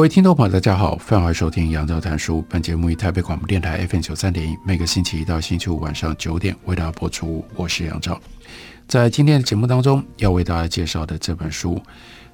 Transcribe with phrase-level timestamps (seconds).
[0.00, 2.42] 各位听众朋友，大家好，欢迎收听杨照谈书。
[2.48, 7.44] 本节目以台北广播电台 FM 九三点一，每个星期一到星期五晚上九点为大家播出。
[7.54, 8.18] 我是杨照，
[8.88, 11.78] 在今天的节目当中，要为大家介绍的这本书，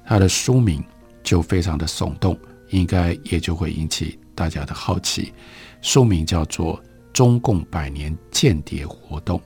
[0.05, 0.81] 它的书名
[1.21, 5.33] 就非常的耸动，应该也就会引起大家的好奇。
[5.81, 6.77] 书名叫做
[7.11, 9.37] 《中共百年间谍活动》。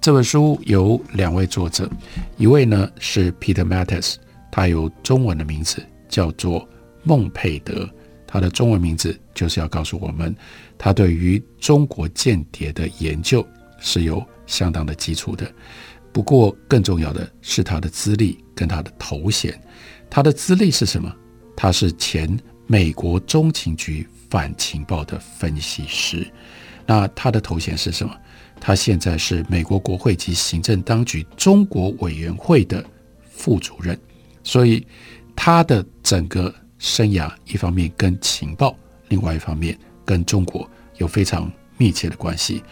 [0.00, 1.90] 这本书由两位作者，
[2.36, 4.14] 一位呢是 Peter Mattis，
[4.52, 6.64] 他有中文的名字叫做。
[7.06, 7.88] 孟佩德，
[8.26, 10.34] 他的中文名字就是要告诉我们，
[10.76, 13.46] 他对于中国间谍的研究
[13.78, 15.50] 是有相当的基础的。
[16.12, 19.58] 不过，更重要的是他的资历跟他的头衔。
[20.10, 21.14] 他的资历是什么？
[21.54, 26.26] 他是前美国中情局反情报的分析师。
[26.86, 28.12] 那他的头衔是什么？
[28.58, 32.84] 他现在是美国国会及行政当局中国委员会的
[33.30, 33.98] 副主任。
[34.42, 34.86] 所以，
[35.34, 38.76] 他的整个生涯一方面跟情报，
[39.08, 42.62] 另外一方面跟中国有非常密切的关系。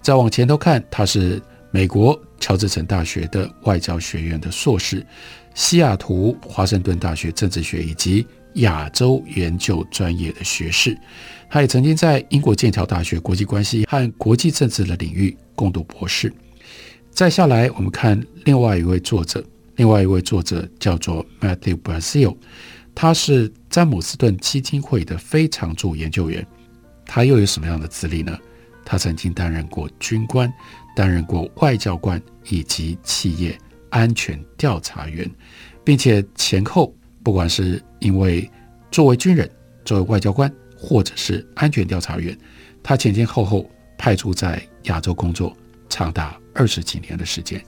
[0.00, 5.06] 再往前头看，他是美国乔治城大学的外交学院的硕士，
[5.54, 10.98] 西雅图华盛顿大学政治学以及亚洲研究专业的学士。
[11.48, 16.32] 他也曾经在英国剑桥大学国际关系和国际政治的领域攻读博士。
[17.10, 19.44] 再下来，我们看另外一位作者，
[19.76, 22.36] 另外一位作者叫做 Matthew Brazil。
[22.94, 26.46] 他是詹姆斯顿基金会的非常驻研究员，
[27.06, 28.38] 他又有什么样的资历呢？
[28.84, 30.52] 他曾经担任过军官，
[30.94, 33.58] 担任过外交官以及企业
[33.90, 35.28] 安全调查员，
[35.82, 38.48] 并且前后不管是因为
[38.90, 39.50] 作为军人、
[39.84, 42.36] 作为外交官，或者是安全调查员，
[42.82, 45.56] 他前前后后派驻在亚洲工作
[45.88, 47.60] 长达二十几年的时间。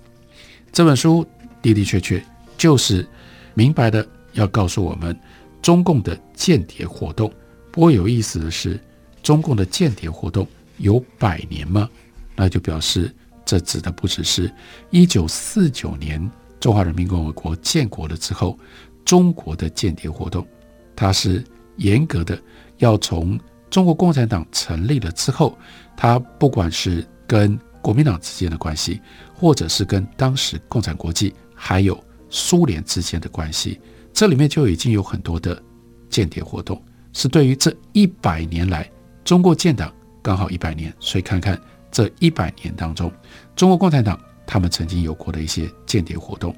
[0.70, 1.26] 这本书
[1.62, 2.22] 的的确确
[2.58, 3.06] 就是
[3.54, 4.06] 明白的。
[4.34, 5.18] 要告诉我们，
[5.62, 7.32] 中共的间谍活动。
[7.72, 8.78] 不过有意思的是，
[9.22, 10.46] 中共的间谍活动
[10.76, 11.88] 有百年吗？
[12.36, 13.14] 那就表示
[13.44, 14.52] 这指的不只是
[14.90, 16.30] 一九四九年
[16.60, 18.58] 中华人民共和国建国了之后，
[19.04, 20.46] 中国的间谍活动，
[20.94, 21.44] 它是
[21.76, 22.40] 严格的，
[22.78, 23.38] 要从
[23.70, 25.58] 中国共产党成立了之后，
[25.96, 29.00] 它不管是跟国民党之间的关系，
[29.34, 33.80] 或者是跟当时共产国际还有苏联之间的关系。
[34.14, 35.60] 这里面就已经有很多的
[36.08, 36.80] 间谍活动，
[37.12, 38.88] 是对于这一百年来
[39.24, 39.92] 中国建党
[40.22, 41.60] 刚好一百年，所以看看
[41.90, 43.12] 这一百年当中，
[43.56, 46.54] 中国共产党他们曾经有过的一些间谍活动。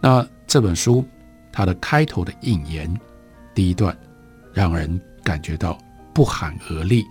[0.00, 1.04] 那这本书
[1.52, 2.92] 它的开头的引言
[3.52, 3.96] 第一段，
[4.54, 5.76] 让人感觉到
[6.14, 7.04] 不寒而栗，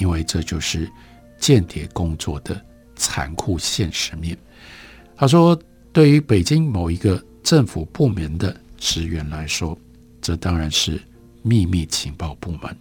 [0.00, 0.90] 因为这就是
[1.38, 2.60] 间谍工作的
[2.96, 4.36] 残酷现实面。
[5.16, 5.56] 他说，
[5.92, 9.78] 对于北京某一个政府部门的职员来说，
[10.20, 11.00] 这当然是
[11.42, 12.76] 秘密情报部门。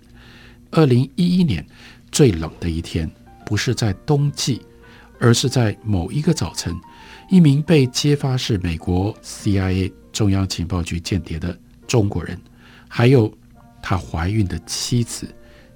[0.72, 1.66] 二零一一年
[2.12, 3.10] 最冷的一天，
[3.46, 4.62] 不是在冬季，
[5.20, 6.76] 而是在某一个早晨，
[7.30, 11.58] 一名被揭发是美国 CIA 中央情报局间谍的
[11.88, 12.40] 中国人，
[12.88, 13.32] 还有
[13.82, 15.28] 他怀孕的妻子，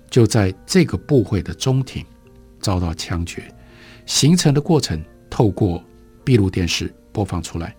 [0.09, 2.05] 就在这个部会的中庭
[2.59, 3.53] 遭到枪决。
[4.05, 5.83] 形成的过程透过
[6.25, 7.75] 闭路电视播放出来，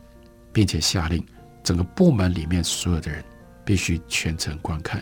[0.52, 1.22] 并且下令。
[1.70, 3.22] 整个部门里面所有的人
[3.64, 5.00] 必须全程观看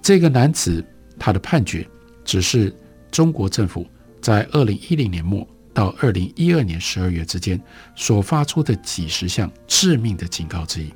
[0.00, 0.86] 这个男子，
[1.18, 1.84] 他的判决
[2.24, 2.72] 只是
[3.10, 3.84] 中国政府
[4.20, 7.60] 在二零一零年末到二零一二年十二月之间
[7.96, 10.94] 所发出的几十项致命的警告之一。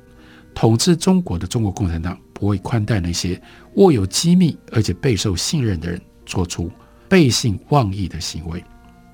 [0.55, 3.41] 统治中国的中国共产党不会宽待那些
[3.73, 6.71] 握有机密而且备受信任的人做出
[7.09, 8.63] 背信忘义的行为。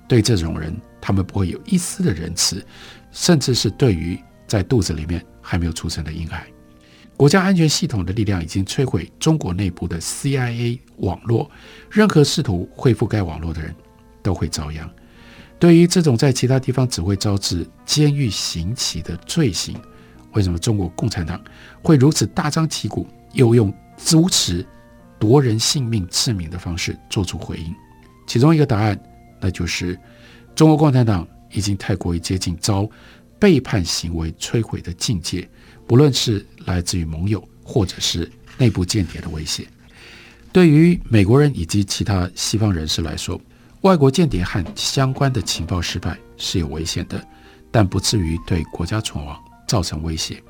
[0.07, 2.63] 对这种人，他们不会有一丝的仁慈，
[3.11, 4.15] 甚至是对于
[4.55, 5.23] 在肚子里面。
[5.47, 6.43] 还没有出生的婴孩，
[7.15, 11.51] 国家安全系统的力量已经摧毁中国内部的 CIA 网络。
[11.91, 13.75] 任何试图恢复该网络的人
[14.23, 14.89] 都会遭殃。
[15.59, 19.79] 对于这种在其他地方只会招致监狱刑期的罪行，
[20.33, 21.39] 为什么中国共产党
[21.83, 23.71] 会如此大张旗鼓，又用
[24.09, 24.65] 如此
[25.19, 27.71] 夺人性命致命的方式做出回应？
[28.25, 28.99] 其中一个答案，
[29.39, 29.95] 那就是
[30.55, 32.89] 中国共产党已经太过于接近遭
[33.39, 35.47] 背叛行为摧毁的境界，
[35.85, 39.67] 不论是来自于盟友，或者是内部间谍的威胁。
[40.51, 43.39] 对于美国人以及其他西方人士来说，
[43.81, 47.21] 外国间谍和相关的情报失败是有危险的，
[47.69, 49.37] 但不至于对国家存亡
[49.67, 50.41] 造成威胁。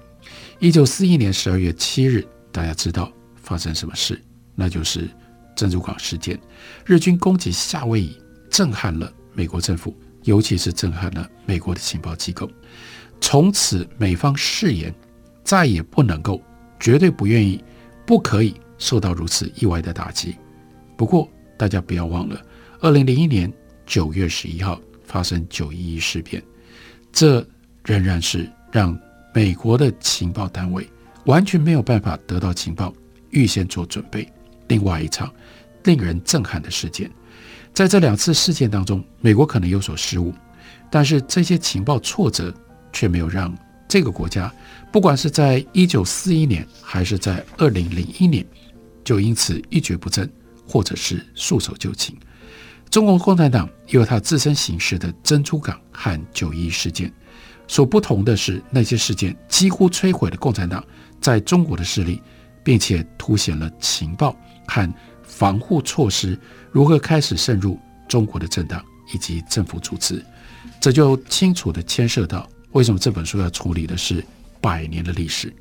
[0.59, 4.21] 一九四一年十二月七日，大家知道发生什么事？
[4.53, 5.09] 那就是
[5.55, 6.39] 珍珠港事件，
[6.85, 8.15] 日军攻击夏威夷，
[8.49, 9.93] 震撼了美国政府，
[10.25, 12.47] 尤其是震撼了美国的情报机构。
[13.21, 14.93] 从此，美方誓言
[15.43, 16.39] 再也不能够，
[16.79, 17.63] 绝对不愿意，
[18.05, 18.53] 不可以。
[18.77, 20.35] 受到如此意外的打击，
[20.97, 22.41] 不过大家不要忘了，
[22.81, 23.51] 二零零一年
[23.85, 26.43] 九月十一号发生九一一事变，
[27.13, 27.39] 这
[27.85, 28.93] 仍然是让
[29.33, 30.85] 美国的情报单位
[31.23, 32.93] 完全没有办法得到情报，
[33.29, 34.29] 预先做准备。
[34.67, 35.33] 另外一场
[35.85, 37.09] 令人震撼的事件，
[37.75, 40.33] 在这两次事件当中，美国可能有所失误，
[40.89, 42.51] 但是这些情报挫折
[42.93, 43.53] 却没有让
[43.87, 44.51] 这个国家，
[44.93, 48.43] 不管是在一九四一年还是在二零零一年。
[49.03, 50.27] 就因此一蹶不振，
[50.67, 52.17] 或者是束手就擒。
[52.89, 57.13] 中国共产党有它自身形式的珍珠港和九一事件，
[57.67, 60.83] 所不同的是，那些事件几乎摧毁了共产党
[61.21, 62.19] 在中国的势力，
[62.63, 64.35] 并且凸显了情报
[64.65, 64.91] 和
[65.37, 66.39] 防护措施
[66.71, 67.77] 如何开始渗入
[68.07, 68.83] 中国的政党
[69.13, 70.23] 以及政府组织。
[70.79, 74.23] 这就清楚地牵涉到为什么这本书要处理的是
[74.61, 75.53] 百年的历史，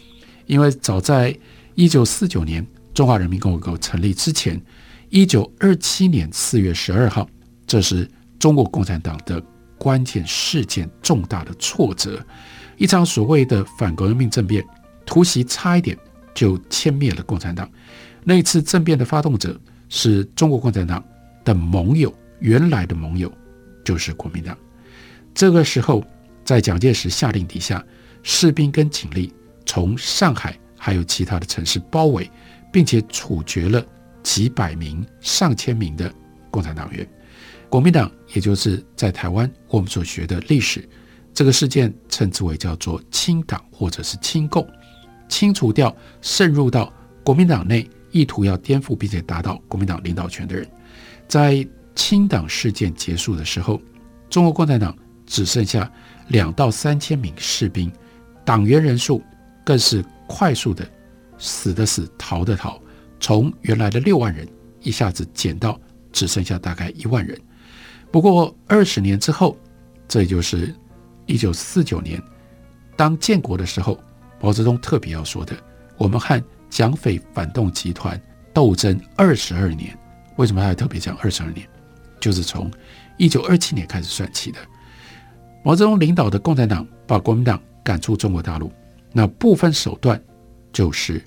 [0.46, 1.36] 因为早在
[1.74, 2.64] 一九四九年。
[2.94, 4.60] 中华人民共和国成立之前，
[5.08, 7.28] 一九二七年四月十二号，
[7.66, 9.42] 这是中国共产党的
[9.76, 12.24] 关键事件，重大的挫折，
[12.76, 14.64] 一场所谓的反革命政变，
[15.04, 15.98] 突袭差一点
[16.32, 17.68] 就歼灭了共产党。
[18.24, 21.04] 那次政变的发动者是中国共产党
[21.44, 23.32] 的盟友，原来的盟友
[23.84, 24.56] 就是国民党。
[25.34, 26.02] 这个时候，
[26.44, 27.84] 在蒋介石下令底下，
[28.22, 29.32] 士兵跟警力
[29.66, 32.28] 从上海还有其他的城市包围。
[32.74, 33.86] 并且处决了
[34.20, 36.12] 几百名、上千名的
[36.50, 37.08] 共产党员。
[37.68, 40.84] 国民党，也就是在台湾我们所学的历史，
[41.32, 44.68] 这个事件称之为叫做清党或者是清共，
[45.28, 46.92] 清除掉渗入到
[47.22, 50.64] 国民党内意图要颠覆并且达到国民党领导权的人。
[51.26, 51.66] 在
[51.96, 53.80] 清党事件结束的时候，
[54.30, 54.96] 中国共产党
[55.26, 55.90] 只剩下
[56.28, 57.90] 两到三千名士兵，
[58.44, 59.20] 党员人数
[59.64, 60.88] 更是快速的。
[61.36, 62.80] 死的死，逃的逃，
[63.18, 64.46] 从原来的六万人
[64.80, 65.78] 一下子减到
[66.12, 67.38] 只剩下大概一万人。
[68.12, 69.58] 不过二十年之后，
[70.06, 70.72] 这也就是
[71.26, 72.22] 一九四九年，
[72.96, 73.98] 当建国的时候，
[74.40, 75.56] 毛泽东特别要说的：
[75.98, 76.40] 我们和
[76.74, 78.20] 蒋匪反动集团
[78.52, 79.96] 斗争二十二年。
[80.34, 81.64] 为什么他还特别讲二十二年？
[82.18, 82.68] 就是从
[83.16, 84.58] 一九二七年开始算起的。
[85.62, 88.72] 毛泽东领导的共产党把国民党赶出中国大陆，
[89.12, 90.20] 那部分手段
[90.72, 91.22] 就是。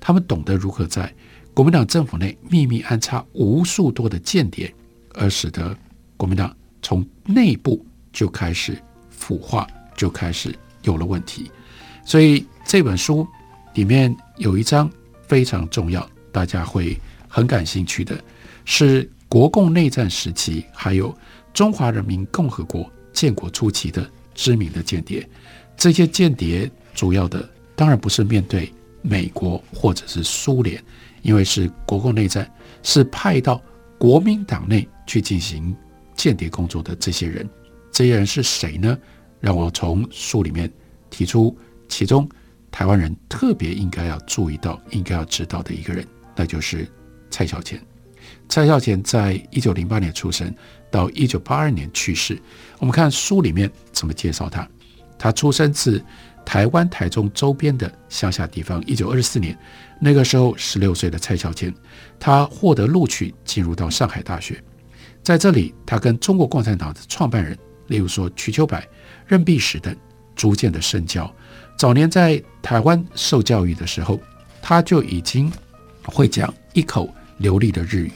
[0.00, 1.12] 他们懂得如何在
[1.54, 4.72] 国民党政府内秘密安插无数多的间谍，
[5.14, 5.76] 而使得
[6.16, 8.76] 国民党从内部就开始
[9.10, 9.64] 腐化，
[9.96, 10.52] 就开始
[10.82, 11.50] 有了问题。
[12.04, 13.26] 所以这本书
[13.74, 14.90] 里面有一章
[15.26, 16.96] 非常重要，大家会
[17.28, 18.18] 很感兴趣的，
[18.64, 21.16] 是国共内战时期，还有
[21.52, 25.28] 中华人民共和国建国初期的知名的间谍。
[25.76, 28.72] 这些间谍主要的当然不是面对。
[29.00, 30.82] 美国或者是苏联，
[31.22, 32.50] 因为是国共内战，
[32.82, 33.62] 是派到
[33.96, 35.74] 国民党内去进行
[36.16, 37.48] 间谍工作的这些人，
[37.92, 38.98] 这些人是谁呢？
[39.40, 40.70] 让我从书里面
[41.08, 41.56] 提出
[41.88, 42.28] 其中
[42.70, 46.06] 台湾人特别应该要注意到、应该要知道的一个人，
[46.36, 46.86] 那就是
[47.30, 47.80] 蔡孝干。
[48.48, 50.54] 蔡孝干在一九零八年出生，
[50.90, 52.40] 到一九八二年去世。
[52.78, 54.68] 我们看书里面怎么介绍他，
[55.18, 56.02] 他出生自。
[56.44, 59.54] 台湾台中周边的乡下地方，一九二四年，
[60.00, 61.74] 那个时候十六岁的蔡孝干，
[62.18, 64.58] 他获得录取进入到上海大学，
[65.22, 67.54] 在这里，他跟中国共产党的创办人，
[67.88, 68.88] 例如说瞿秋白、
[69.26, 69.94] 任弼时等，
[70.34, 71.30] 逐渐的深交。
[71.78, 74.20] 早年在台湾受教育的时候，
[74.60, 75.50] 他就已经
[76.04, 78.12] 会讲一口流利的日语。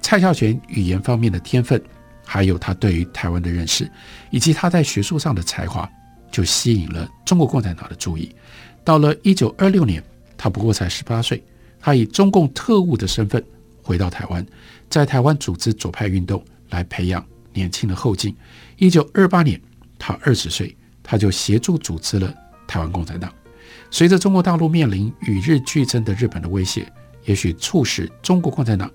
[0.00, 1.80] 蔡孝全语言方面的天分，
[2.24, 3.88] 还有他对于台湾的认识，
[4.30, 5.88] 以及他在学术上的才华。
[6.30, 8.34] 就吸引了中国共产党的注意。
[8.82, 10.02] 到了一九二六年，
[10.34, 11.44] 他不过才十八岁，
[11.78, 13.44] 他以中共特务的身份
[13.82, 14.44] 回到台湾，
[14.88, 18.34] 在台湾组织左派运动，来培养年轻的后进。
[18.78, 19.60] 一九二八年，
[19.98, 22.34] 他二十岁，他就协助组织了
[22.72, 23.32] 台湾共产党。
[23.90, 26.90] 随着中国大陆面临与日俱增的日本的威胁，
[27.24, 28.90] 也许促使中国共产党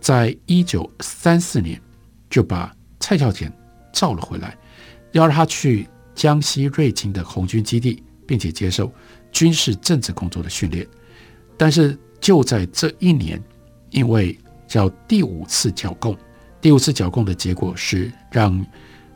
[0.00, 1.80] 在一九三四年
[2.28, 3.52] 就把蔡孝田
[3.92, 4.56] 召了回来，
[5.12, 5.88] 要让他去。
[6.12, 8.92] 江西瑞金的红军基地，并且接受
[9.32, 10.86] 军事政治工作的训练。
[11.56, 13.42] 但是就在这一年，
[13.88, 16.14] 因为叫第五次剿共，
[16.60, 18.52] 第五次剿共的结果是让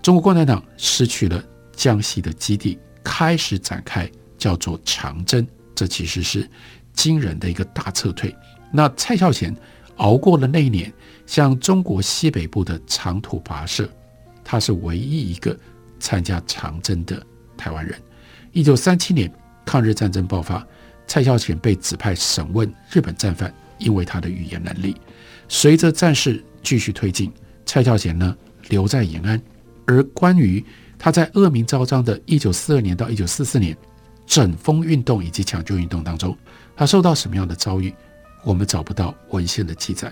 [0.00, 1.44] 中国共产党失去了
[1.76, 5.47] 江西的基地，开始展开叫做长征。
[5.75, 6.49] 这其实是
[6.93, 8.35] 惊人的一个大撤退。
[8.73, 9.55] 那蔡孝贤
[9.97, 10.93] 熬过了那一年，
[11.27, 13.89] 向中国西北部的长途跋涉，
[14.43, 15.57] 他是唯一一个
[16.01, 17.25] 参加长征的
[17.57, 18.01] 台湾人。
[18.53, 19.33] 一九三七年
[19.65, 20.65] 抗日战争爆发，
[21.07, 24.97] 蔡孝干被指派审问日本战犯，因为他的语言能力。
[25.49, 27.33] 随着战事继续推进，
[27.67, 28.37] 蔡孝干呢
[28.69, 29.41] 留在延安。
[29.87, 30.65] 而关于
[31.05, 33.77] 他在恶名昭彰的1942年到1944年
[34.25, 36.35] 整风运动以及抢救运动当中，
[36.75, 37.95] 他受到什么样的遭遇，
[38.43, 40.11] 我们找不到文献的记载。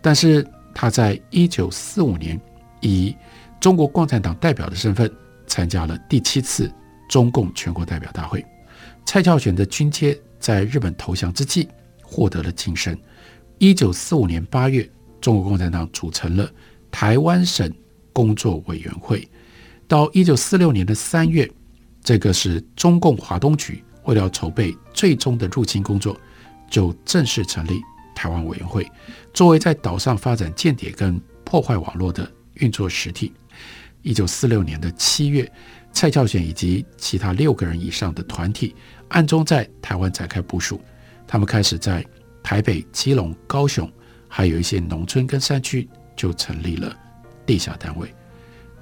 [0.00, 2.40] 但是他在1945年
[2.80, 3.16] 以
[3.58, 5.12] 中国共产党代表的身份
[5.48, 6.72] 参加了第七次
[7.08, 8.46] 中共全国代表大会。
[9.04, 11.68] 蔡孝全的军阶在日本投降之际
[12.00, 12.96] 获得了晋升。
[13.58, 14.88] 1945年8月，
[15.20, 16.48] 中国共产党组成了
[16.92, 17.68] 台湾省。
[18.10, 19.28] 工作委员会
[19.88, 21.50] 到一九四六年的三月，
[22.04, 26.14] 这个是中共华东局为了筹备最终的入侵工作，
[26.70, 27.80] 就正式成立
[28.14, 28.86] 台湾委员会，
[29.32, 33.32] 作为在岛上发展间谍跟破坏网络的运作实体。
[34.02, 35.50] 一九四六年的七月，
[35.90, 38.76] 蔡孝干以及其他六个人以上的团体
[39.08, 40.78] 暗中在台湾展开部署，
[41.26, 42.04] 他们开始在
[42.42, 43.90] 台北、基隆、高雄，
[44.28, 46.94] 还有一些农村跟山区就成立了。
[47.46, 48.14] 地下单位，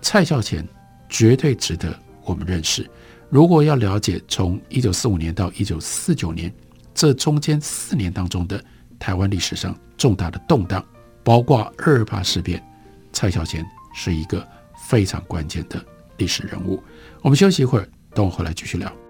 [0.03, 0.67] 蔡孝乾
[1.09, 2.89] 绝对值得我们认识。
[3.29, 6.53] 如果要了解从一九四五年到一九四九年
[6.95, 8.63] 这中间四年当中的
[8.99, 10.85] 台湾历史上重大的动荡，
[11.25, 12.63] 包括二二八事变，
[13.13, 14.47] 蔡孝贤是一个
[14.89, 15.85] 非常关键的
[16.19, 16.83] 历史人物。
[17.23, 19.06] 我们休息一会儿，等我回来继续聊。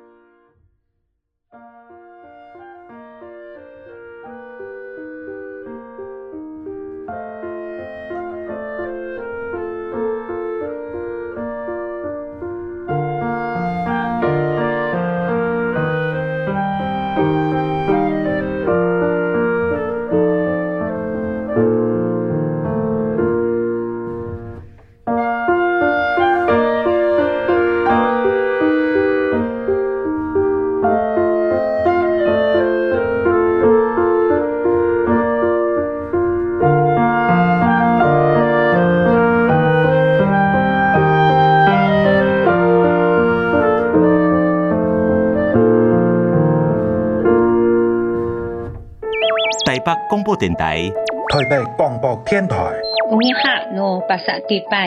[50.05, 50.91] 广播电台，
[51.29, 52.55] 台北广播电台，
[53.09, 54.77] 你好，我八十点八，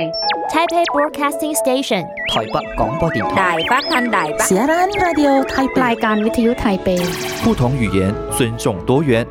[0.48, 6.96] Taipei Broadcasting Station，台北广播电台，台北台北，Siaran Radio 台北，รายการวิทยุ台北，
[7.42, 9.26] 不同语言，尊重多元，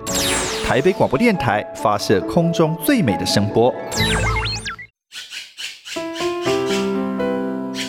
[0.68, 3.74] 台北广播电台发射空中最美的声波。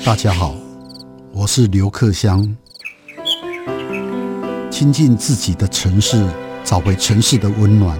[0.07, 0.55] 大家好，
[1.35, 2.57] 我是刘克襄，
[4.71, 6.25] 亲近自己的城市。
[6.70, 7.98] 找回城市的温暖，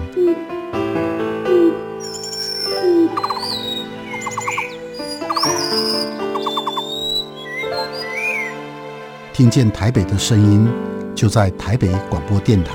[9.32, 10.68] 听见台北的声音，
[11.16, 12.70] 就在台北广播电台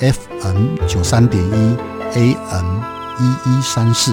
[0.00, 1.76] ，FM 九三点一
[2.14, 2.80] ，AM
[3.20, 4.12] 一一三四。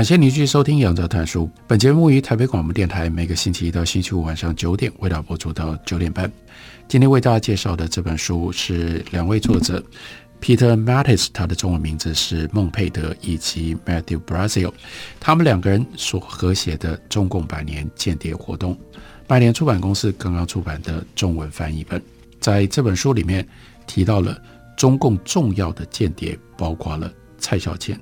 [0.00, 1.44] 感谢您继续收听《杨照谈书》。
[1.66, 6.32] 本节目于台北广播电台每个星期一到星期五晚上九点为大家播出到九点半。
[6.88, 9.84] 今天为大家介绍的这本书是两位作者
[10.40, 14.72] Peter Mattis，他的中文名字是孟佩德，以及 Matthew Brazil，
[15.20, 18.74] 他们两个人所合写的《中共百年间谍活动》。
[19.26, 22.02] 百年出版公司刚刚出版的中文翻译本。
[22.40, 23.46] 在这本书里面
[23.86, 24.34] 提到了
[24.78, 28.00] 中共重要的间谍，包括了蔡孝干。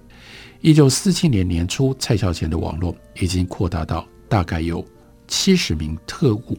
[0.60, 4.84] 一九四七年年初，蔡孝乾的网络已经扩大到大概有
[5.28, 6.58] 七十名特务，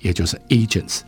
[0.00, 1.02] 也就是 agents。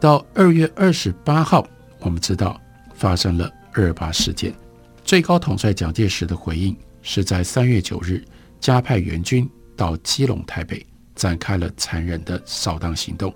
[0.00, 1.66] 到二月二十八号，
[2.00, 2.60] 我们知道
[2.94, 4.54] 发生了二八事件。
[5.02, 8.22] 最高统帅蒋介石的回应是在三月九日，
[8.60, 13.34] 加派援军到基隆、台北，展开了残忍的扫荡行动，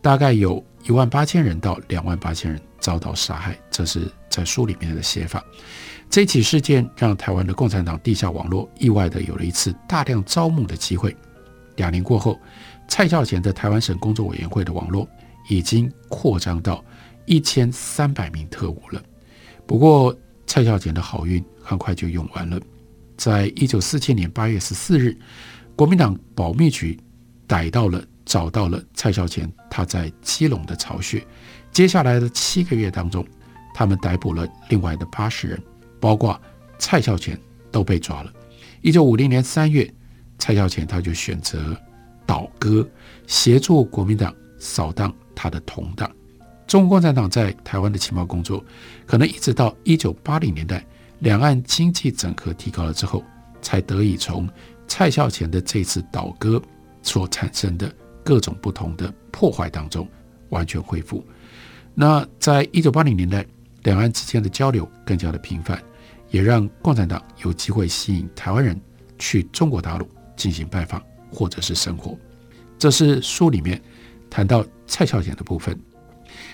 [0.00, 3.58] 大概有一万八千人到两万八千人遭到杀害。
[3.72, 5.44] 这是在书里面的写法。
[6.10, 11.16] 这起事件让台湾的共产党地下网络意外的有了一次大量招募的机会。
[11.76, 12.38] 两年过后，
[12.88, 15.08] 蔡孝乾的台湾省工作委员会的网络。
[15.50, 16.84] 已经扩张到
[17.24, 19.02] 一千三百名特务了。
[19.66, 20.14] 不过，
[20.46, 22.60] 蔡孝乾的好运很快就用完了。
[23.16, 25.16] 在一九四七年八月十四日，
[25.74, 27.00] 国民党保密局
[27.46, 31.26] 逮到了、找到了蔡孝乾他在基隆的巢穴。
[31.72, 33.26] 接下来的七个月当中，
[33.74, 35.58] 他们逮捕了另外的八十人，
[36.00, 36.40] 包括
[36.78, 37.38] 蔡孝乾
[37.70, 38.32] 都被抓了。
[38.82, 39.92] 一九五零年三月，
[40.38, 41.76] 蔡孝乾他就选择
[42.26, 42.88] 倒戈，
[43.26, 45.14] 协助国民党扫荡。
[45.40, 46.10] 他的同党，
[46.66, 48.60] 中国共产党在台湾的情报工作，
[49.06, 50.84] 可能一直到一九八零年代，
[51.20, 53.22] 两岸经济整合提高了之后，
[53.62, 54.48] 才得以从
[54.88, 56.60] 蔡孝乾的这次倒戈
[57.04, 57.88] 所产生的
[58.24, 60.08] 各种不同的破坏当中
[60.48, 61.24] 完全恢复。
[61.94, 63.46] 那在一九八零年代，
[63.88, 65.82] 两岸之间的交流更加的频繁，
[66.28, 68.78] 也让共产党有机会吸引台湾人
[69.18, 71.02] 去中国大陆进行拜访
[71.32, 72.14] 或者是生活。
[72.78, 73.80] 这是书里面。
[74.30, 75.74] 谈到蔡孝干的部分，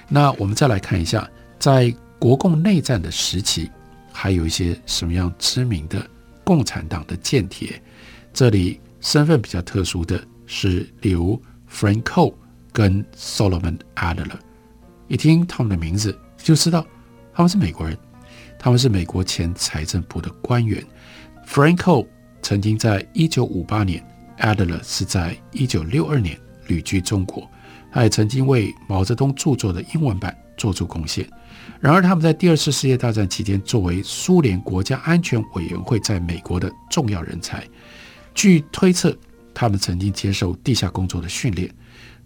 [0.09, 3.69] 那我们再来看一下，在国共内战的时期，
[4.13, 6.09] 还有一些什么样知名的
[6.45, 7.83] 共产党的间谍。
[8.33, 12.33] 这里身份比较特殊的是，刘 Franko
[12.73, 14.39] 跟 Solomon Adler。
[15.09, 16.87] 一听他们的名字就知道
[17.35, 17.99] 他们是美国人，
[18.59, 20.83] 他们是美国前财政部的官员。
[21.47, 22.07] Franco
[22.41, 24.03] 曾经在一九五八年
[24.39, 27.51] ，Adler 是在一九六二年旅居中国。
[27.91, 31.29] 他也曾经为毛泽东著作的英文版做出贡献。
[31.81, 37.63] 然而，他们在第二次世界大战期间，作为苏联国家安全委员会在美国的重要人才，
[38.35, 39.17] 据推测，
[39.53, 41.73] 他们曾经接受地下工作的训练。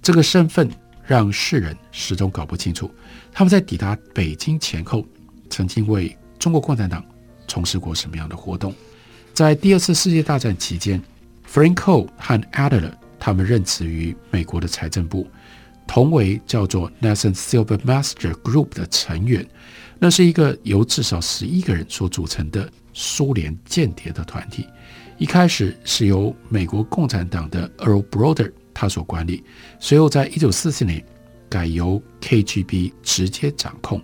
[0.00, 0.70] 这个身份
[1.08, 2.90] 让世人始终搞不清楚，
[3.32, 5.02] 他们在抵达北京前后，
[5.48, 7.02] 曾经为中国共产党
[7.46, 8.74] 从事过什么样的活动。
[9.32, 11.02] 在第二次世界大战期间
[11.50, 15.26] ，Franco 和 Adler 他们任职于美国的财政部。
[15.86, 19.48] 同为叫做 Nathan Silvermaster Group 的成员，
[19.98, 24.66] 那是一个由至少十一个人所组成的苏联间谍的团体。
[25.16, 29.42] 一开始是由美国共产党的 Earl Broder 他所管理，
[29.80, 31.04] 随后在一九四四年
[31.48, 34.00] 改由 KGB 直接掌控，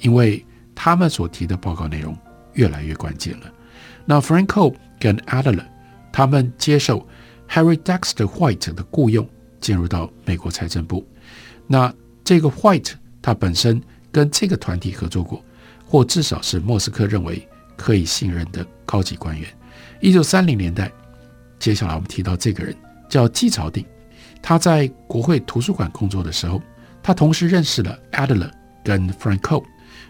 [0.00, 0.42] 因为
[0.74, 2.16] 他们所提的报告内容
[2.54, 3.52] 越来越关键了。
[4.06, 5.66] 那 Franco 跟 Adler
[6.10, 7.06] 他们接受
[7.50, 9.28] Harry Dexter White 的雇佣，
[9.60, 11.06] 进入到美国财政部。
[11.66, 11.92] 那
[12.24, 15.44] 这个 White 他本身跟这个团体合作过，
[15.84, 19.46] 或至少是莫斯科认为可以信任的高级官员。
[20.00, 20.90] 一九三零年代，
[21.58, 22.74] 接下来我们提到这个人
[23.06, 23.84] 叫季朝定，
[24.46, 26.60] 他在国会图书馆工作的时候，
[27.02, 28.50] 他同时认识了 Adler
[28.84, 29.64] 跟 Franco。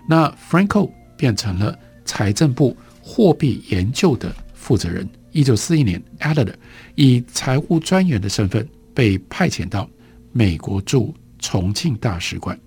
[0.09, 5.09] 那 Franco 变成了财政部货币研究的负责人。
[5.31, 6.53] 一九四一年，Adler
[6.97, 9.89] 以财务专员的身份被派遣到
[10.33, 12.59] 美国驻重庆大使馆，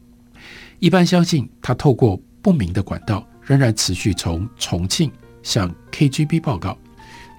[0.80, 5.12] 一般相信他透过不明的管道，仍然持续从重庆
[5.44, 6.78] 向 KGB 报告，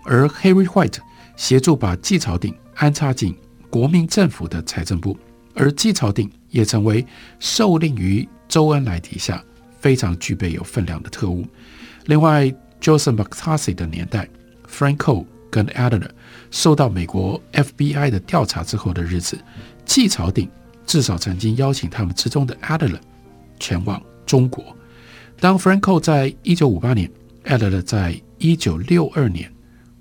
[0.05, 0.99] 而 Harry White
[1.35, 3.35] 协助把季朝定安插进
[3.70, 5.16] 国民政府的财政部，
[5.54, 7.04] 而季朝定也成为
[7.38, 9.42] 受令于周恩来底下
[9.81, 11.44] 非常具备有分量的特务。
[12.07, 14.28] 另外，Joseph McCarthy 的年代
[14.68, 16.09] ，Franco 跟 Adler
[16.50, 19.38] 受到美国 FBI 的调查之后的日子，
[19.85, 20.48] 季朝定。
[20.87, 22.98] 至少曾经邀请他们之中的 Adler
[23.61, 24.64] 前往中国。
[25.38, 27.11] 当 Franco 在一九五八年
[27.44, 29.52] ，Adler 在一九六二年，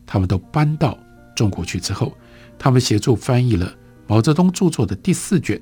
[0.05, 0.97] 他们都搬到
[1.35, 2.17] 中国去之后，
[2.57, 3.73] 他们协助翻译了
[4.07, 5.61] 毛泽东著作的第四卷。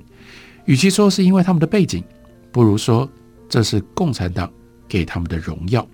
[0.64, 2.02] 与其说是因为他们的背景，
[2.50, 3.08] 不如说
[3.48, 4.52] 这是共产党
[4.88, 5.86] 给他们的荣耀。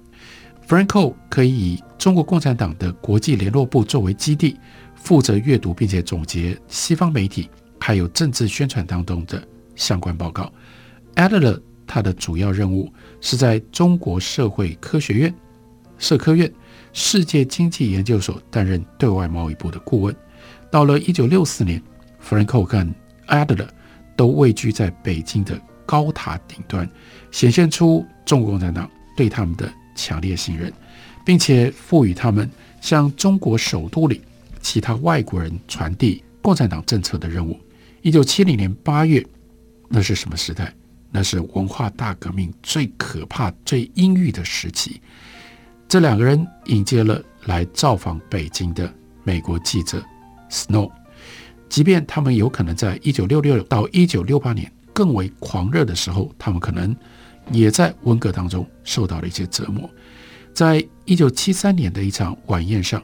[0.67, 4.59] Franco 可以以中国共产党的国际联络部作为基地，
[4.95, 7.49] 负责阅读并且总结西方媒体。
[7.85, 9.43] 还有政治宣传当中的
[9.75, 10.53] 相关报告。
[11.17, 12.88] Adler 他的主要任务
[13.21, 15.35] 是在中国社会科学院、
[15.99, 16.49] 社科院、
[16.93, 20.15] 世界经济研究所担任对外贸易部的顾问。
[20.73, 21.81] 到了一九六四年
[22.27, 22.95] ，Franco 跟
[23.27, 23.69] Adler
[24.17, 26.89] 都位居在北京的高塔顶端，
[27.31, 30.73] 显现出中国共产党对他们的强烈信任，
[31.27, 34.23] 并且赋予他们向中国首都里
[34.63, 37.61] 其他外国人传递共产党政策的任务。
[38.01, 39.23] 一九七零年八月，
[39.91, 40.73] 那是什么时代？
[41.11, 45.03] 那是文化大革命最可怕、最阴郁的时期。
[45.87, 48.91] 这两个人迎接了来造访北京的
[49.23, 50.03] 美国记者
[50.53, 50.93] Snow，
[51.69, 56.95] 即便他们有可能在一九六六到一九六八年更为狂热的时候，他们可能
[57.51, 59.88] 也在文革当中受到了一些折磨。
[60.53, 63.03] 在一九七三年的一场晚宴上，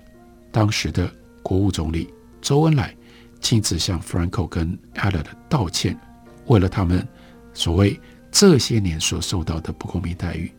[0.53, 1.11] 当时的
[1.43, 2.95] 国务总理周恩来
[3.41, 5.99] 亲自向 Franco 跟 Adler 道歉，
[6.47, 7.09] 为了他们。
[7.55, 7.99] 所谓
[8.31, 10.53] 这些年所受到的不公平待遇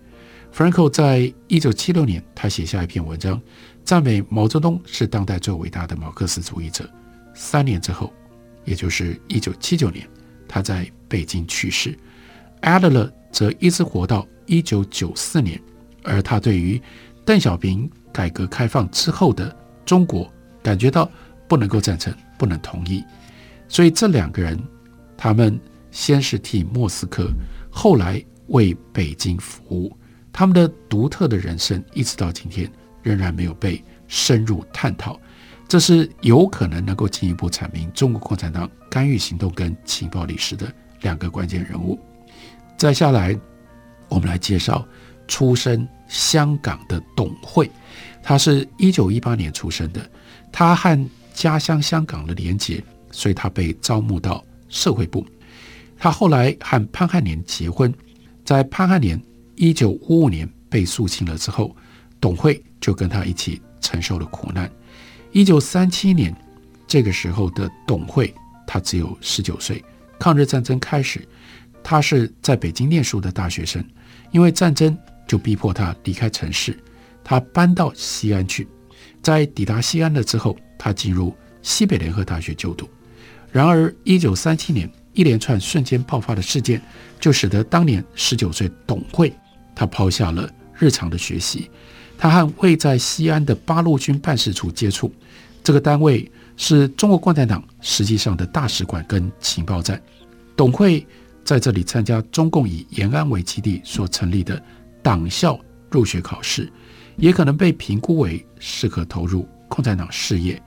[0.54, 3.42] ，Franco 在一九七六年，他写下一篇文章，
[3.90, 6.88] 赞美毛泽东是当代最伟大的马克思主义者。
[7.34, 8.14] 三年之后，
[8.64, 10.08] 也就是一九七九年，
[10.48, 11.98] 他在北京去世。
[12.62, 15.60] Adler 则一直活到一九九四年，
[16.04, 16.80] 而他对于
[17.26, 21.10] 邓小平改革开放之后的中国感觉到
[21.48, 23.04] 不能够赞成，不能同意。
[23.68, 24.56] 所以这两个人，
[25.18, 25.60] 他们。
[25.90, 27.28] 先是替莫斯科，
[27.72, 29.92] 后来为北京服务，
[30.32, 32.72] 他们的独特的人生一直到今天
[33.10, 35.20] 仍然没有被深入探讨，
[35.68, 42.00] 这是有可能能够进一步阐明中国共产党干预行动跟情报历史的两个关键人物。
[42.78, 43.36] 再下来，
[44.08, 44.86] 我们来介绍
[45.28, 47.70] 出身香港的董慧，
[48.22, 50.08] 他是一九一八年出生的，
[50.52, 55.26] 他和家乡香港的连结，所以他被招募到社会部。
[55.98, 57.92] 他后来和潘汉年结婚，
[58.46, 59.20] 在潘汉年
[59.56, 61.76] 一九五五年被肃清了之后，
[62.20, 64.70] 董慧就跟他一起承受了苦难。
[65.32, 66.36] 一九三七年，
[66.88, 68.34] 这个时候的董慧，
[68.66, 69.84] 他只有十九岁。
[70.20, 71.28] 抗日战争开始，
[71.84, 73.84] 他是在北京念书的大学生，
[74.32, 76.78] 因为战争就逼迫他离开城市，
[77.24, 78.68] 他搬到西安去。
[79.22, 82.90] 在抵达西安了之后，他进入西北联合大学就读。
[83.52, 84.90] 然而，一九三七年。
[85.14, 86.80] 一连串瞬间爆发的事件，
[87.20, 89.34] 就使得当年十九岁董慧，
[89.76, 91.70] 他抛下了日常的学习，
[92.20, 95.12] 他和位在西安的八路军办事处接触。
[95.64, 100.00] 这个单位是中国共产党实际上的大使馆跟情报站。
[100.56, 101.08] 董会
[101.46, 104.62] 在这里参加中共以延安为基地所成立的
[105.02, 105.58] 党校
[105.90, 106.70] 入学考试，
[107.16, 110.62] 也可能被评估为适合投入共产党事业。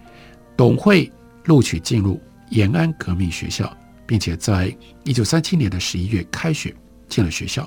[0.57, 1.12] 董会
[1.45, 3.71] 录取进入延安革命学校。
[4.05, 6.75] 并且在一九三七年的十一月开学
[7.09, 7.67] 进了学校，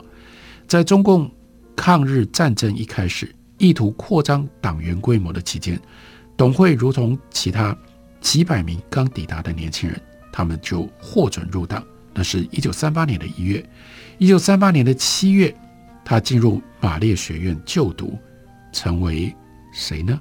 [0.68, 1.32] 在中共
[1.76, 5.80] 抗日战争一开始，意图扩张党员规模的期间，
[6.36, 7.78] 董会如同其他
[8.22, 11.84] 几百名刚抵达的年轻人，他们就获准入党。
[12.14, 13.68] 那是一九三八年的一月，
[14.18, 15.56] 一九三八年的七月，
[16.04, 18.18] 他进入马列学院就读，
[18.72, 19.36] 成为
[19.74, 20.20] 谁呢？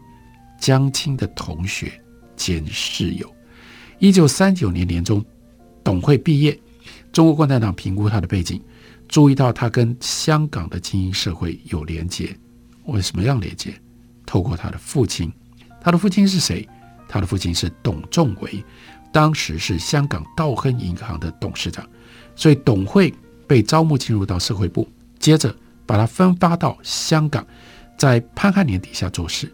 [0.59, 1.93] 江青的同学
[2.37, 3.33] 兼室友。
[3.99, 5.25] 一九三九年年中。
[5.85, 6.59] 董会毕业，
[7.13, 8.59] 中国共产党评估他的背景，
[9.07, 12.35] 注意到他跟香港的精英社会有连结。
[12.87, 13.75] 为什么样连接？
[14.27, 15.33] 透过他的父亲，
[15.81, 16.69] 他的父亲是谁？
[17.09, 18.65] 他的父亲是董仲维，
[19.13, 21.87] 当时是香港道亨银行的董事长。
[22.35, 23.13] 所以董惠
[23.47, 25.55] 被招募进入到社会部，接着
[25.87, 27.47] 把他分发到香港，
[27.97, 29.53] 在潘汉年底下做事。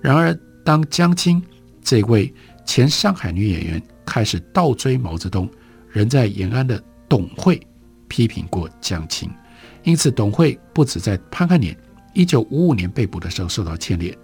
[0.00, 0.32] 然而，
[0.64, 1.42] 当江青
[1.82, 2.32] 这位
[2.64, 5.48] 前上海女演员开始倒追毛泽东。
[5.90, 7.60] 人在延安的董惠
[8.06, 9.28] 批评过江青，
[9.82, 11.76] 因此董惠不止在潘汉年
[12.12, 14.16] 一九五五年被捕的时候受到牵连。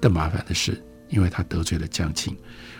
[0.00, 2.36] 更麻烦的是，因为他得罪了江青，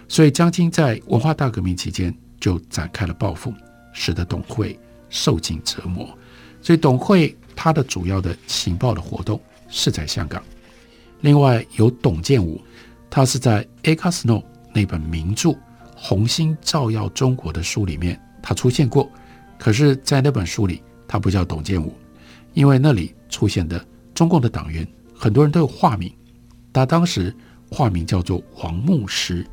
[0.09, 3.53] 所以江青在文化大革命期间就展开了报复，
[3.93, 6.09] 使得董慧受尽折磨。
[6.63, 10.43] 所以董慧他的主要的情报的活动是在香港。
[11.21, 12.61] 另外有董建武，
[13.11, 14.43] 他是在 AKA SNOW
[14.75, 15.55] 那本名著。
[16.03, 19.07] 红星照耀中国的书里面，他出现过，
[19.59, 21.93] 可是，在那本书里，他不叫董建武，
[22.55, 23.85] 因为那里出现的
[24.21, 26.13] 中共的党员很多人都有化名，
[26.75, 27.35] 他当时
[27.71, 29.47] 化名叫做王牧师，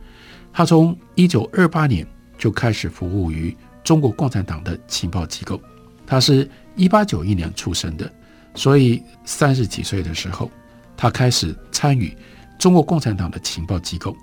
[0.51, 2.05] 他从一九二八年
[2.37, 5.57] 就开始服务于中国共产党的情报机构，
[6.05, 8.13] 他是一八九一年出生的，
[8.55, 10.51] 所以三十几岁的时候，
[10.97, 12.13] 他开始参与
[12.59, 14.13] 中国共产党的情报机构，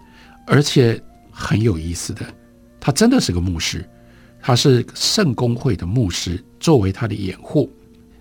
[0.47, 1.03] 而且。
[1.37, 2.25] 很有意思的，
[2.79, 3.85] 他真的是个牧师，
[4.41, 7.69] 他是圣公会的牧师，作为他的掩护。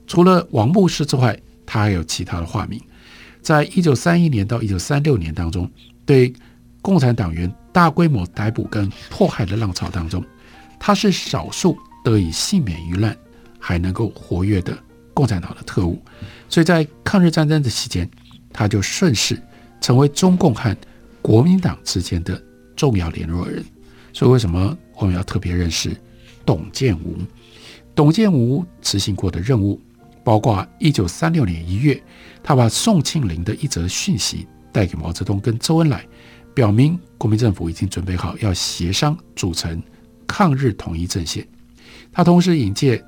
[0.08, 2.80] 除了王牧师之外，他还有其他的化名。
[3.42, 5.70] 在一九三一年到一九三六年当中，
[6.06, 6.34] 对
[6.82, 10.24] 共产党员大规模逮捕跟迫害的浪潮当中，
[10.80, 13.18] 他是少数得以幸免于难，
[13.60, 14.78] 还能够活跃的
[15.14, 16.02] 共产党的特务，
[16.48, 18.10] 所以在抗日战争的期间，
[18.52, 19.42] 他就顺势
[19.82, 20.76] 成为中共和
[21.22, 22.42] 国民党之间的
[22.76, 23.64] 重要联络人。
[24.14, 25.96] 所以为什么我们要特别认识
[26.46, 27.18] 董建吾？
[27.96, 29.80] 董建吾执行过的任务，
[30.24, 32.02] 包括一九三六年一月，
[32.42, 36.06] 他把宋庆龄的一则讯息带给毛泽东跟周恩来，
[36.54, 39.82] 表明国民政府已经准备好要协商组成
[40.28, 41.48] 抗日统一阵线。
[42.12, 43.04] 他同时引荐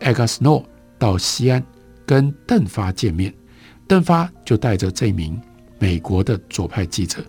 [0.00, 0.64] 艾加斯诺
[0.98, 1.64] 到西安
[2.06, 3.32] 跟邓发见面，
[3.86, 5.40] 邓发就带着这名
[5.78, 7.24] 美国的左派记者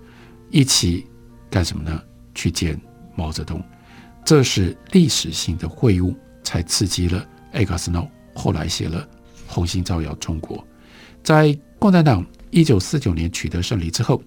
[0.49, 1.05] 一起
[1.49, 2.01] 干什么呢？
[2.33, 2.79] 去见
[3.15, 3.63] 毛泽东。
[4.23, 6.15] 这是历史性的会晤。
[6.47, 9.01] 才刺激了艾加斯诺，后来写了
[9.55, 10.57] 《红星照耀中国》。
[11.23, 14.21] 在共产党一九四九年取得胜利之后，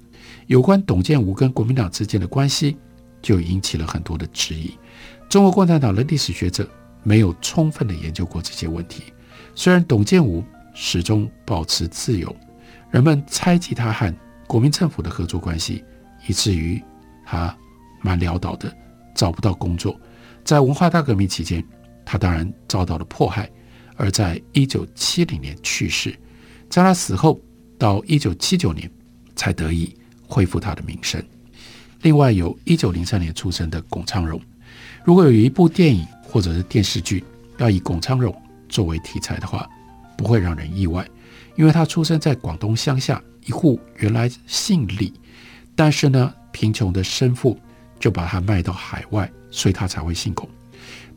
[0.46, 2.76] 有关董建吾跟国民党之间的关系
[3.20, 4.72] 就引起了很多的质疑。
[5.28, 6.66] 中国共产党的历史学者
[7.02, 9.02] 没有充分的研究过这些问题。
[9.54, 10.42] 虽然董建吾
[10.74, 12.34] 始终保持自由，
[12.90, 14.14] 人们猜忌他和
[14.46, 15.84] 国民政府的合作关系，
[16.26, 16.82] 以至于
[17.26, 17.54] 他
[18.00, 18.74] 蛮潦倒的，
[19.14, 19.94] 找不到工作。
[20.42, 21.62] 在文化大革命期间，
[22.04, 23.50] 他当然遭到了迫害，
[23.98, 26.16] 而在一九七零年去世。
[26.70, 27.38] 在他死后，
[27.76, 28.90] 到一九七九年
[29.36, 29.94] 才得以
[30.26, 31.22] 恢复他的名声。
[32.02, 34.40] 另外，有一九零三年出生的龚昌荣。
[35.04, 37.24] 如果有一部电影或者是电视剧
[37.58, 38.34] 要以龚昌荣
[38.68, 39.68] 作为题材的话，
[40.16, 41.06] 不会让人意外，
[41.56, 45.12] 因为他出生在广东乡下一户原来姓李，
[45.74, 47.58] 但是呢，贫穷的生父
[47.98, 50.48] 就把他卖到海外，所以他才会姓龚。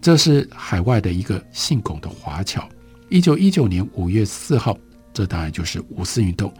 [0.01, 2.67] 这是海外的一个姓龚的华侨。
[3.09, 4.75] 一九一九年五月四号，
[5.13, 6.51] 这当然就是五四运动，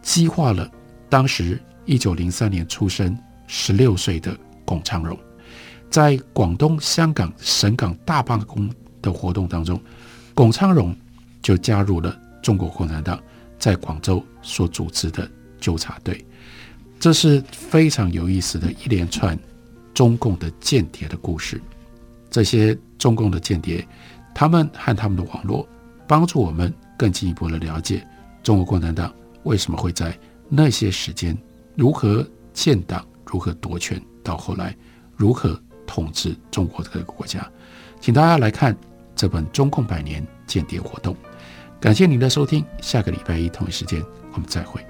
[0.00, 0.70] 激化了
[1.08, 5.18] 当时一九零三年出生十六岁的龚昌荣，
[5.90, 8.70] 在广东、香港、省港大罢工
[9.02, 9.80] 的活动当中，
[10.32, 10.94] 龚昌荣
[11.42, 13.20] 就加入了中国共产党
[13.58, 15.28] 在广州所组织的
[15.58, 16.24] 纠察队。
[17.00, 19.36] 这是非常有意思的一连串
[19.92, 21.60] 中共的间谍的故事。
[22.34, 23.86] 这些中共的间谍，
[24.34, 25.64] 他们和他们的网络，
[26.04, 28.04] 帮助我们更进一步的了解
[28.42, 30.18] 中国共产党为什么会在
[30.48, 31.38] 那些时间
[31.76, 34.76] 如何建党、如何夺权，到后来
[35.14, 37.48] 如何统治中国这个国家。
[38.00, 38.76] 请大家来看
[39.14, 41.14] 这本《中共百年间谍活动》。
[41.78, 44.84] 感谢您的收听，下个礼拜一同一时间我们再会。